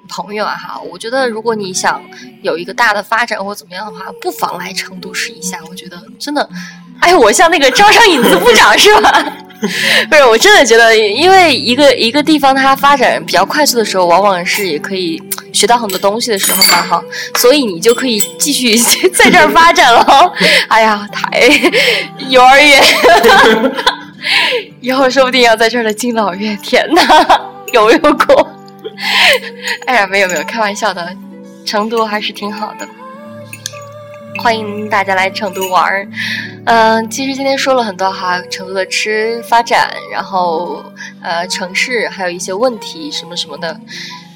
[0.09, 2.03] 朋友啊哈，我觉得如果你想
[2.43, 5.61] 有一个大的发展或怎么样的话，不妨来成都试一下。
[5.69, 6.51] 我觉得真的，
[7.05, 9.25] 哎，我像那个招商引资部长是吧？
[10.11, 17.05] 不是，我真的觉得，因为一个一个地方它发展比较快速的时候，往往是也可以学到很多东西的时候嘛，哈，
[17.37, 20.33] 所以你就可以继续在这儿发展了。
[20.69, 21.49] 哎呀，太
[22.29, 22.83] 幼儿园，
[24.81, 26.57] 以后说不定要在这儿的敬老院。
[26.63, 27.41] 天哪，
[27.73, 28.51] 有没有过？
[29.87, 31.15] 哎呀，没有没有，开玩笑的，
[31.65, 32.87] 成都还是挺好的。
[34.43, 36.07] 欢迎大家来成都玩儿，
[36.67, 40.85] 嗯，其实今天说了很多哈，成都的吃发展，然后
[41.23, 43.81] 呃城市还有一些问题什么什么的，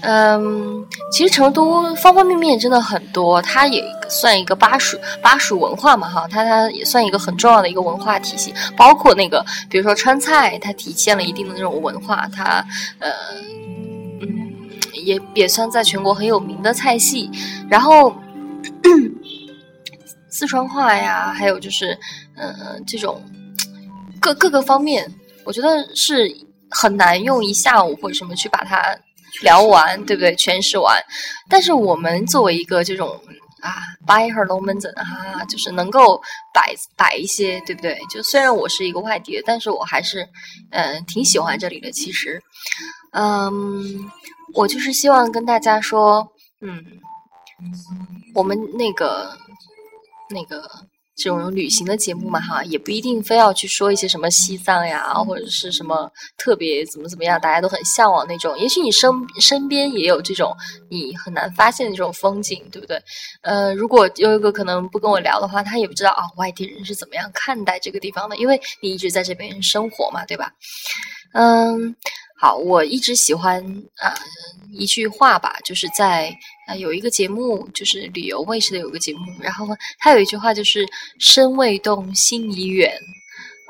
[0.01, 12.65] 嗯，其实成都方方面面真的很多，它也算一个巴蜀巴蜀文化嘛哈，它它也算一个很重要的一个文化体系，包括那个比如说川菜，它体现了一定的那种文化，它
[12.99, 13.11] 呃
[14.23, 14.29] 嗯
[14.95, 17.31] 也也算在全国很有名的菜系，
[17.69, 18.15] 然后。
[20.39, 21.99] 四川话呀，还有就是，
[22.37, 23.21] 呃，这种
[24.21, 25.13] 各各个方面，
[25.45, 26.33] 我觉得是
[26.71, 28.97] 很难用一下午或者什么去把它
[29.43, 30.37] 聊完，对不对？
[30.37, 30.97] 诠释完。
[31.49, 33.21] 但是我们作为一个这种
[33.63, 36.23] 啊，摆哈龙门阵啊，就是能够
[36.55, 37.99] 摆摆一些，对不对？
[38.09, 40.25] 就虽然我是一个外地的，但是我还是
[40.71, 41.91] 嗯挺喜欢这里的。
[41.91, 42.41] 其实，
[43.11, 44.09] 嗯，
[44.55, 46.25] 我就是希望跟大家说，
[46.61, 46.81] 嗯，
[48.37, 49.37] 我们那个
[50.31, 50.69] 那个。
[51.21, 58.57] 这种旅行的节目嘛，哈，也不一定非要去说一些什么西藏呀，或者是什么特别怎么怎么样，大家都很向往那种。
[58.57, 59.11] 也许你身
[59.41, 60.57] 身边也有这种
[60.89, 63.03] 你很难发现的这种风景，对不对？
[63.43, 70.53] 呃，如果有一个可能不跟我聊的话，他也不知道啊，外地人是怎么样看待这个地方的，因为你一直在这边生活嘛，对吧？
[71.33, 71.97] 嗯。
[72.39, 73.61] 好，我一直喜欢
[74.01, 74.15] 呃
[74.73, 76.33] 一句话吧，就是在
[76.69, 79.67] 啊有一个节目，就是旅游卫视的有个节目，然后
[79.99, 80.87] 他有一句话就是
[81.19, 82.91] “身未动，心已远”，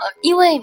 [0.01, 0.59] 呃，因为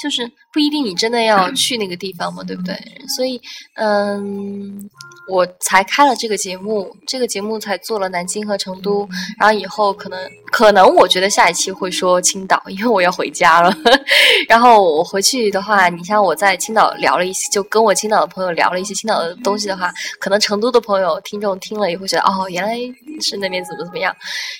[0.00, 2.74] 就是不一定你真的要去那个地方嘛，对不对？
[3.16, 3.40] 所以，
[3.74, 4.88] 嗯。
[5.28, 9.06] 我才开了这个节目，这个节目才做了南京和成都，
[9.38, 10.18] 然后以后可能
[10.50, 13.76] 可能我觉得下一期会说青岛，因为我要回家了。
[14.48, 22.78] 然后我回去的话，你像我在青岛聊了一些，就跟我青岛的朋友聊了一些青岛的东西的话，可能成都的朋友听众听了也会觉得哦，原来
[23.20, 24.14] 是那边怎么怎么样。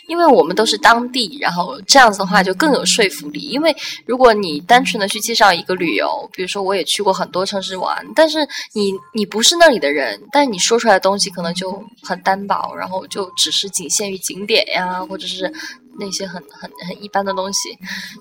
[0.07, 3.41] 因为我们都是当地，然后这样子的话就更有说服力。
[3.41, 10.58] 因为如果你单纯的去介绍一个旅游，比如说我也去过很多城市玩，但是你你不是那里的人，但你。
[10.59, 15.53] 说出来的东西可能就很单薄，然后就只是仅限于景点呀，或者是
[15.99, 17.71] 那些很很很一般的东西。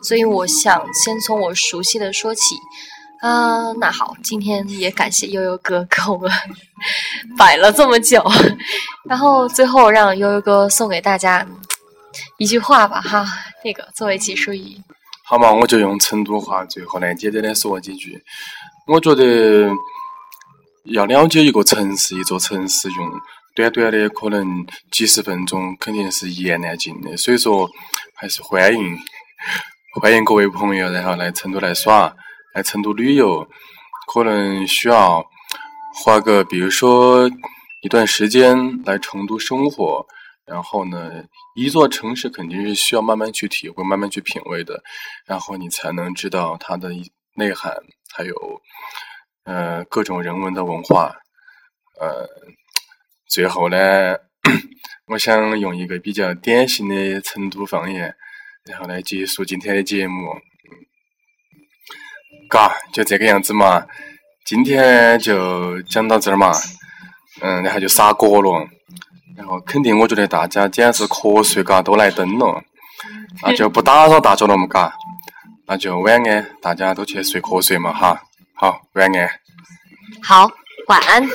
[0.01, 2.55] 所以我想先从我熟悉的说起
[3.21, 3.71] 啊。
[3.73, 6.31] 那好，今天也感谢悠悠哥给我们
[7.37, 8.23] 摆了这么久，
[9.05, 11.45] 然后最后让悠悠哥送给大家
[12.37, 13.25] 一句话吧，哈，
[13.63, 14.77] 那个作为结束语。
[15.23, 18.23] 好嘛，我就用成都话最后来简单的说几句。
[18.85, 19.69] 我觉得。
[20.91, 23.11] 要了解一个城市、一座城市，用
[23.53, 27.17] 短短的可能几十分钟，肯定是一言难尽的。
[27.17, 27.69] 所以说，
[28.15, 28.97] 还是欢迎
[29.99, 32.15] 欢迎各位朋友，然后来成都来耍，
[32.53, 33.45] 来成都旅游。
[34.13, 35.25] 可能需要
[35.93, 37.29] 花个，比如说
[37.81, 40.05] 一段时间来成都生活，
[40.45, 41.11] 然后呢，
[41.55, 44.81] 一座城市肯定是需要慢慢去体会、慢慢去品味的，
[45.25, 46.91] 然后你才能知道它的
[47.33, 47.75] 内涵，
[48.13, 48.33] 还有。
[49.47, 51.15] 呃，各种人文的文化，
[52.01, 52.27] 呃，
[53.29, 53.77] 最后呢，
[55.07, 58.13] 我想用一个比较典型的成都方言，
[58.65, 60.35] 然后来结束今天的节目。
[62.49, 63.87] 嘎，就这个样子嘛，
[64.45, 66.51] 今天就讲到这儿嘛，
[67.39, 68.67] 嗯，然后就杀锅了，
[69.37, 72.61] 然后肯定我觉得大家简直瞌睡嘎都来登了，
[73.43, 74.93] 那就不打扰大家了嘛嘎，
[75.65, 78.21] 那就晚安，大家都去睡瞌睡嘛哈。
[78.59, 79.29] 好，晚安。
[80.23, 80.51] 好，
[80.87, 81.29] 晚安。